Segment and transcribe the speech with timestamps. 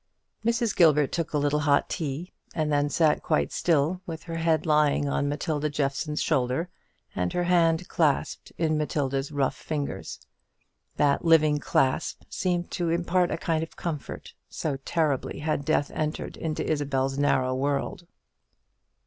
[0.43, 0.75] Mrs.
[0.75, 4.37] Gilbert took a little of the hot tea, and then sat quite still, with her
[4.37, 6.69] head lying on Matilda Jeffson's shoulder,
[7.15, 10.19] and her hand clasped in Matilda's rough fingers.
[10.95, 16.35] That living clasp seemed to impart a kind of comfort, so terribly had death entered
[16.35, 18.07] into Isabel's narrow world.